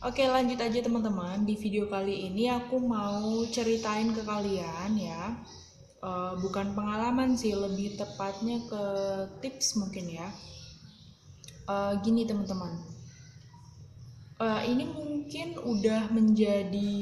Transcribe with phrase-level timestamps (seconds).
[0.00, 1.44] Oke lanjut aja teman-teman.
[1.44, 5.36] Di video kali ini aku mau ceritain ke kalian ya.
[6.00, 8.84] Uh, bukan pengalaman sih lebih tepatnya ke
[9.44, 10.32] tips mungkin ya.
[11.68, 12.80] Uh, gini teman-teman.
[14.40, 16.96] Uh, ini mungkin udah menjadi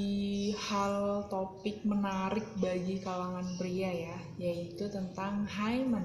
[0.59, 6.03] hal topik menarik bagi kalangan pria ya yaitu tentang hymen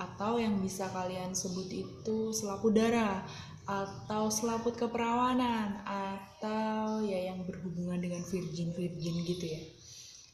[0.00, 3.20] atau yang bisa kalian sebut itu selaput darah
[3.66, 9.62] atau selaput keperawanan atau ya yang berhubungan dengan virgin virgin gitu ya.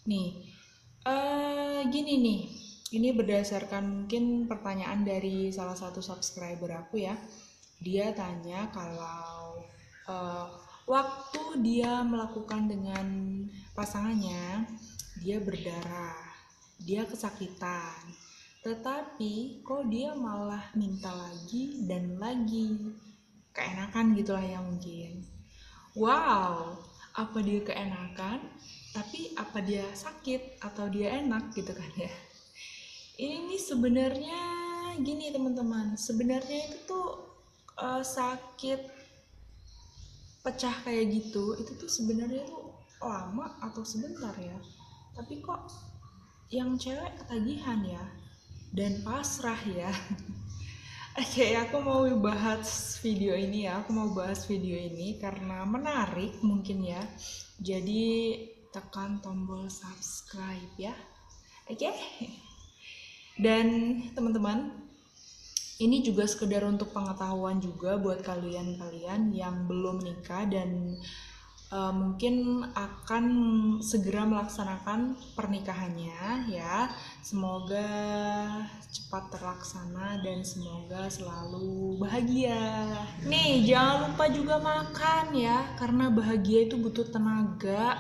[0.05, 0.53] Nih
[1.09, 2.41] uh, gini nih
[2.93, 7.17] ini berdasarkan mungkin pertanyaan dari salah satu subscriber aku ya.
[7.81, 9.65] Dia tanya kalau
[10.07, 10.47] uh,
[10.85, 13.09] waktu dia melakukan dengan
[13.73, 14.69] pasangannya
[15.25, 16.33] dia berdarah
[16.85, 18.13] dia kesakitan.
[18.63, 22.95] Tetapi kok dia malah minta lagi dan lagi
[23.53, 25.25] keenakan gitulah yang mungkin.
[25.97, 28.41] Wow apa dia keenakan
[28.93, 32.13] tapi apa dia sakit atau dia enak gitu kan ya?
[33.21, 34.41] Ini sebenarnya
[35.01, 35.97] gini teman-teman.
[35.97, 37.09] Sebenarnya itu tuh
[37.81, 38.81] uh, sakit
[40.43, 44.57] pecah kayak gitu itu tuh sebenarnya tuh lama atau sebentar ya.
[45.13, 45.73] Tapi kok
[46.53, 48.05] yang cewek ketagihan ya?
[48.73, 49.93] Dan pasrah ya
[51.13, 53.85] Oke, okay, aku mau bahas video ini ya.
[53.85, 57.05] Aku mau bahas video ini karena menarik mungkin ya.
[57.61, 58.33] Jadi
[58.73, 60.97] tekan tombol subscribe ya.
[61.69, 61.85] Oke.
[61.85, 61.97] Okay?
[63.37, 63.67] Dan
[64.17, 64.73] teman-teman,
[65.85, 70.97] ini juga sekedar untuk pengetahuan juga buat kalian-kalian yang belum nikah dan
[71.73, 73.25] uh, mungkin akan
[73.81, 76.93] segera melaksanakan pernikahannya ya.
[77.25, 77.89] Semoga
[78.93, 82.93] cepat terlaksana dan semoga selalu bahagia.
[83.25, 87.97] Nih, jangan lupa juga makan ya, karena bahagia itu butuh tenaga.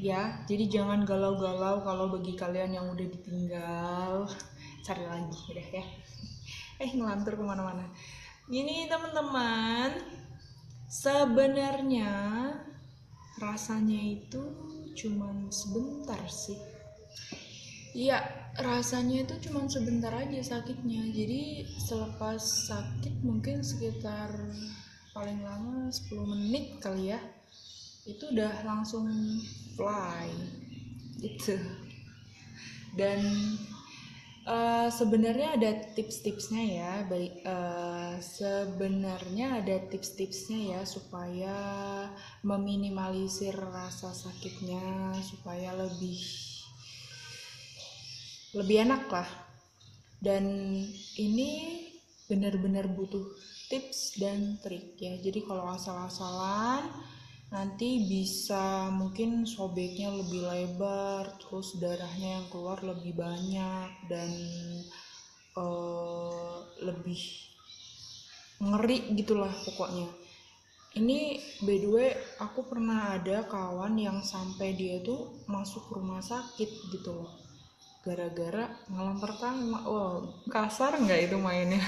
[0.00, 4.24] Ya, jadi jangan galau-galau kalau bagi kalian yang udah ditinggal,
[4.80, 5.84] cari lagi udah ya.
[6.80, 7.84] Eh, ngelantur ke mana-mana.
[8.48, 10.00] Gini teman-teman,
[10.88, 12.16] sebenarnya
[13.40, 14.42] rasanya itu
[14.94, 16.60] cuman sebentar sih
[17.90, 18.22] Iya,
[18.54, 21.10] rasanya itu cuman sebentar aja sakitnya.
[21.10, 22.38] Jadi selepas
[22.70, 24.30] sakit mungkin sekitar
[25.10, 27.18] paling lama 10 menit kali ya.
[28.06, 29.10] Itu udah langsung
[29.74, 30.30] fly.
[31.18, 31.58] Gitu.
[32.94, 33.18] Dan
[34.46, 36.92] uh, sebenarnya ada tips-tipsnya ya
[37.44, 41.56] uh, sebenarnya ada tips-tipsnya ya supaya
[42.44, 46.20] meminimalisir rasa sakitnya supaya lebih
[48.54, 49.28] lebih enak lah.
[50.20, 50.44] Dan
[51.16, 51.50] ini
[52.28, 53.24] benar-benar butuh
[53.72, 55.16] tips dan trik ya.
[55.16, 56.84] Jadi kalau asal-asalan
[57.50, 64.30] nanti bisa mungkin sobeknya lebih lebar terus darahnya yang keluar lebih banyak dan
[65.58, 67.18] uh, lebih
[68.62, 70.06] ngeri gitulah pokoknya.
[70.90, 72.10] Ini by the way
[72.42, 77.30] aku pernah ada kawan yang sampai dia tuh masuk rumah sakit gitu loh.
[78.02, 81.82] Gara-gara malam pertama wow kasar nggak itu mainnya?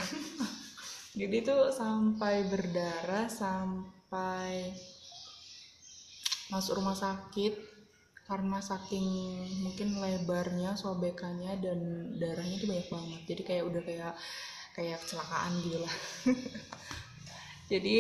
[1.19, 4.73] Jadi tuh sampai berdarah sampai
[6.53, 7.73] masuk rumah sakit
[8.29, 9.09] karena saking
[9.65, 11.79] mungkin lebarnya sobekannya dan
[12.21, 13.21] darahnya itu banyak banget.
[13.35, 14.15] Jadi kayak udah kayak
[14.77, 15.95] kayak kecelakaan gitu lah.
[17.73, 17.97] Jadi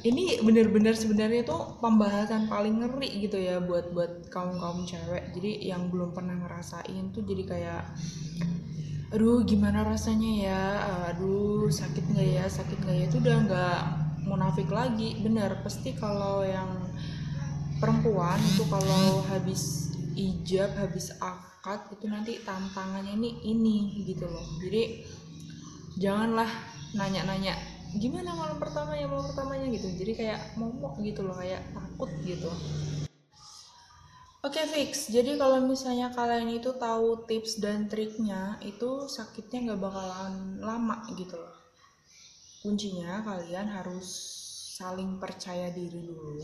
[0.00, 5.36] ini bener-bener sebenarnya tuh pembahasan paling ngeri gitu ya buat buat kaum kaum cewek.
[5.36, 7.82] Jadi yang belum pernah ngerasain tuh jadi kayak
[9.12, 10.62] aduh gimana rasanya ya?
[11.12, 12.44] Aduh sakit nggak ya?
[12.48, 13.04] Sakit nggak ya?
[13.12, 13.80] Itu udah nggak
[14.24, 15.20] munafik lagi.
[15.20, 16.89] Bener pasti kalau yang
[17.80, 24.44] perempuan itu kalau habis ijab habis akad itu nanti tantangannya ini ini gitu loh.
[24.60, 25.08] Jadi
[25.96, 26.48] janganlah
[26.92, 27.56] nanya-nanya
[27.96, 29.66] gimana malam pertama ya malam pertamanya?
[29.72, 29.88] gitu.
[29.96, 32.52] Jadi kayak momok gitu loh kayak takut gitu.
[34.40, 39.84] Oke okay, fix, jadi kalau misalnya kalian itu tahu tips dan triknya, itu sakitnya nggak
[39.84, 41.60] bakalan lama gitu loh.
[42.64, 44.08] Kuncinya kalian harus
[44.80, 46.40] saling percaya diri dulu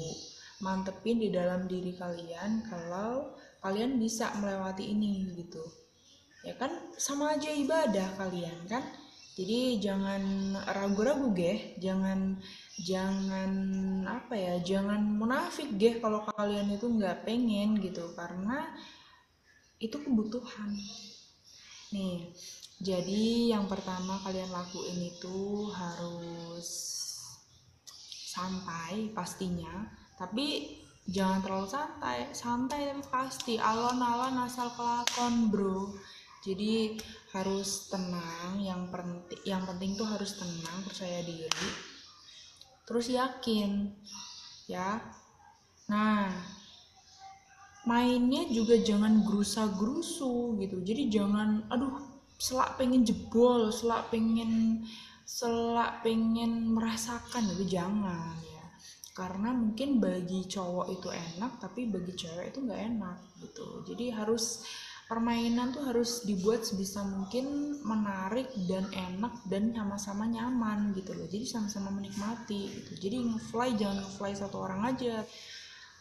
[0.61, 5.63] mantepin di dalam diri kalian kalau kalian bisa melewati ini gitu.
[6.47, 8.85] Ya kan sama aja ibadah kalian kan?
[9.37, 11.77] Jadi jangan ragu-ragu geh.
[11.83, 12.41] Jangan
[12.81, 13.53] jangan
[14.07, 18.15] apa ya jangan munafik geh kalau kalian itu nggak pengen gitu.
[18.15, 18.71] Karena
[19.77, 20.73] itu kebutuhan.
[21.93, 22.33] Nih
[22.77, 26.69] jadi yang pertama kalian lakuin itu harus
[28.37, 30.73] santai pastinya tapi
[31.05, 32.19] jangan terlalu santai.
[32.33, 33.55] Santai tapi pasti.
[33.61, 35.93] Alon-alon asal kelakon bro.
[36.41, 36.97] Jadi
[37.37, 38.59] harus tenang.
[38.65, 41.69] Yang penting yang penting tuh harus tenang percaya diri.
[42.89, 43.93] Terus yakin.
[44.67, 45.05] Ya.
[45.93, 46.33] Nah
[47.87, 50.81] mainnya juga jangan gerusa gerusu gitu.
[50.81, 52.03] Jadi jangan aduh
[52.37, 54.81] selak pengen jebol selak pengen
[55.29, 57.47] selak pengen merasakan.
[57.53, 58.56] Gitu jangan ya
[59.17, 63.81] karena mungkin bagi cowok itu enak tapi bagi cewek itu nggak enak gitu.
[63.89, 64.61] Jadi harus
[65.09, 71.25] permainan tuh harus dibuat sebisa mungkin menarik dan enak dan sama-sama nyaman gitu loh.
[71.33, 72.93] Jadi sama-sama menikmati gitu.
[73.09, 75.25] Jadi ngefly jangan ngefly satu orang aja.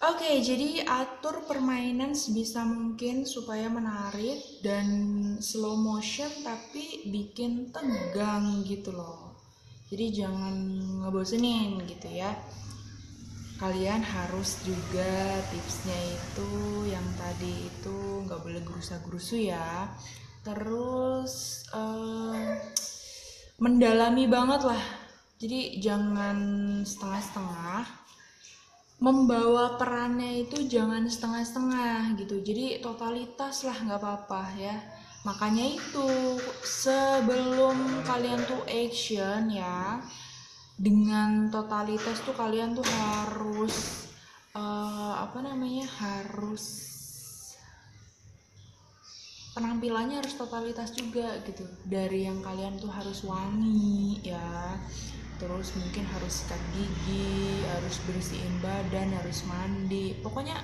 [0.03, 4.91] Oke, okay, jadi atur permainan sebisa mungkin supaya menarik dan
[5.39, 9.39] slow motion tapi bikin tegang gitu loh.
[9.87, 10.55] Jadi jangan
[10.99, 12.35] ngebosenin gitu ya
[13.55, 16.49] kalian harus juga tipsnya itu
[16.91, 19.87] yang tadi itu nggak boleh gerusa-gerusu ya.
[20.43, 22.59] Terus uh,
[23.57, 24.83] mendalami banget lah.
[25.39, 26.37] Jadi jangan
[26.83, 27.83] setengah-setengah.
[28.95, 32.39] Membawa perannya itu jangan setengah-setengah gitu.
[32.43, 34.75] Jadi totalitas lah nggak apa-apa ya.
[35.23, 39.99] Makanya itu sebelum kalian tuh action ya
[40.75, 44.07] dengan totalitas tuh kalian tuh harus
[44.51, 46.63] uh, apa namanya harus
[49.55, 51.63] penampilannya harus totalitas juga gitu.
[51.87, 54.75] Dari yang kalian tuh harus wangi ya.
[55.35, 60.15] Terus mungkin harus sikat gigi harus bersihin badan harus mandi.
[60.23, 60.55] Pokoknya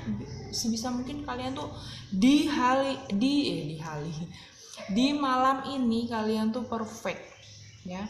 [0.52, 1.72] sebisa mungkin kalian tuh
[2.12, 4.16] di hari di eh di hari
[4.92, 7.22] di malam ini kalian tuh perfect
[7.86, 8.02] ya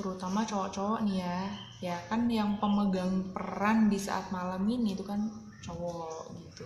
[0.00, 1.38] terutama cowok-cowok nih ya.
[1.80, 5.28] Ya kan yang pemegang peran di saat malam ini itu kan
[5.60, 6.64] cowok gitu.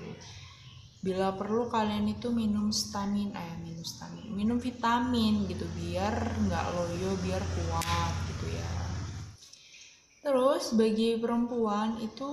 [1.04, 6.14] Bila perlu kalian itu minum stamin eh minum stamin minum vitamin gitu biar
[6.48, 8.72] nggak loyo biar kuat gitu ya.
[10.24, 12.30] Terus bagi perempuan itu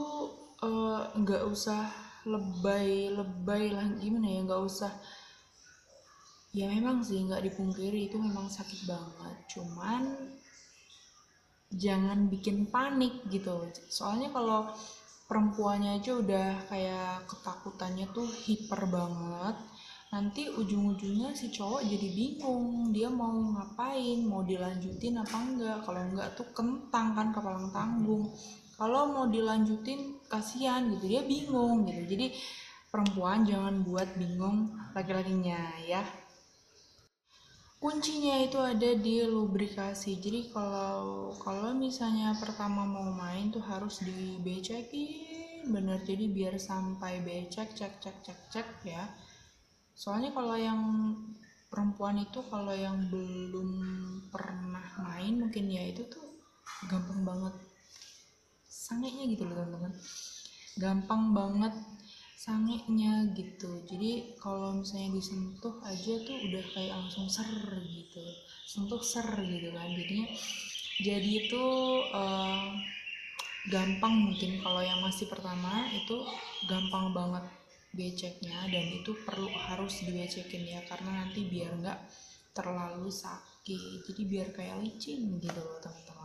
[0.63, 1.91] eh, nggak uh, usah
[2.23, 4.93] lebay lebay lah gimana ya nggak usah.
[6.51, 9.35] Ya memang sih nggak dipungkiri itu memang sakit banget.
[9.51, 10.03] Cuman
[11.71, 13.67] jangan bikin panik gitu.
[13.87, 14.67] Soalnya kalau
[15.31, 19.55] perempuannya aja udah kayak ketakutannya tuh hiper banget
[20.11, 25.77] nanti ujung-ujungnya si cowok jadi bingung dia mau ngapain mau dilanjutin apa enggak.
[25.87, 28.27] Kalau enggak tuh kentang kan kepala tanggung.
[28.75, 32.03] Kalau mau dilanjutin kasihan gitu dia bingung gitu.
[32.11, 32.35] Jadi
[32.91, 36.03] perempuan jangan buat bingung laki-lakinya ya
[37.81, 40.21] kuncinya itu ada di lubrikasi.
[40.21, 47.73] Jadi kalau kalau misalnya pertama mau main tuh harus dibecekin bener jadi biar sampai becek
[47.73, 49.09] cek cek cek cek ya.
[49.97, 50.81] Soalnya kalau yang
[51.73, 53.69] perempuan itu kalau yang belum
[54.29, 56.37] pernah main mungkin ya itu tuh
[56.85, 57.53] gampang banget.
[58.69, 59.93] Sangenya gitu loh teman-teman.
[60.77, 61.73] Gampang banget
[62.41, 63.85] sangenya gitu.
[63.85, 67.45] Jadi kalau misalnya disentuh aja tuh udah kayak langsung ser
[67.85, 68.25] gitu.
[68.65, 69.85] Sentuh ser gitu kan.
[69.93, 70.25] Jadinya
[71.05, 71.63] jadi itu
[72.09, 72.73] uh,
[73.69, 76.17] gampang mungkin kalau yang masih pertama itu
[76.65, 77.45] gampang banget
[77.93, 81.99] beceknya dan itu perlu harus dibecekin ya karena nanti biar nggak
[82.57, 84.01] terlalu sakit.
[84.09, 86.20] Jadi biar kayak licin gitu loh teman-teman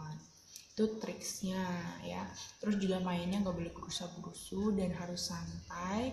[0.76, 1.64] itu triksnya
[2.04, 2.28] ya.
[2.60, 6.12] Terus juga mainnya nggak boleh gerusa-gerusu dan harus santai.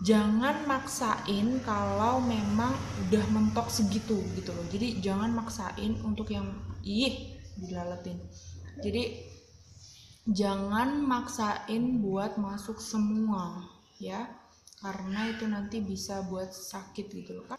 [0.00, 2.72] Jangan maksain kalau memang
[3.04, 4.64] udah mentok segitu gitu loh.
[4.72, 6.48] Jadi jangan maksain untuk yang
[6.80, 8.16] ih dilaletin
[8.78, 9.26] jadi
[10.30, 13.66] jangan maksain buat masuk semua
[13.98, 14.24] ya.
[14.78, 17.58] Karena itu nanti bisa buat sakit gitu loh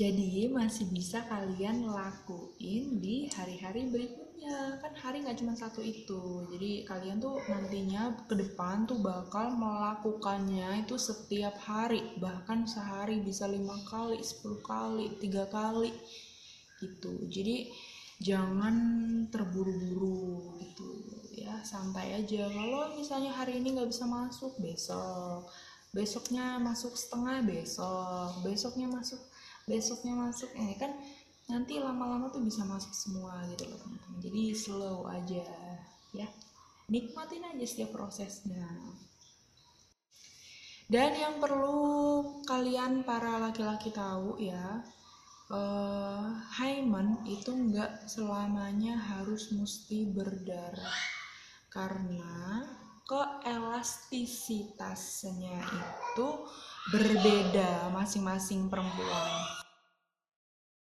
[0.00, 6.48] jadi masih bisa kalian lakuin di hari-hari berikutnya ya kan hari nggak cuma satu itu.
[6.48, 12.00] Jadi kalian tuh nantinya ke depan tuh bakal melakukannya itu setiap hari.
[12.16, 15.92] Bahkan sehari bisa lima kali 10 kali tiga kali
[16.80, 17.28] gitu.
[17.28, 17.68] Jadi
[18.24, 18.76] jangan
[19.28, 20.88] terburu-buru gitu
[21.36, 21.60] ya.
[21.60, 22.48] Santai aja.
[22.48, 25.52] Kalau misalnya hari ini nggak bisa masuk besok.
[25.92, 28.40] Besoknya masuk setengah besok.
[28.40, 29.20] Besoknya masuk
[29.68, 30.50] besoknya masuk.
[30.56, 30.96] Ini kan
[31.50, 34.22] nanti lama-lama tuh bisa masuk semua gitu loh teman-teman.
[34.22, 35.42] Jadi slow aja
[36.14, 36.30] ya.
[36.90, 38.66] Nikmatin aja setiap prosesnya.
[40.90, 44.82] Dan yang perlu kalian para laki-laki tahu ya
[45.54, 46.26] eh,
[46.58, 50.98] hymen itu nggak selamanya harus mesti berdarah.
[51.70, 52.66] Karena
[53.06, 56.28] keelastisitasnya itu
[56.90, 59.59] berbeda masing-masing perempuan.